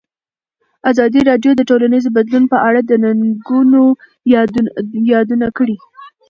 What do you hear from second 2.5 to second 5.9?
په اړه د ننګونو یادونه کړې.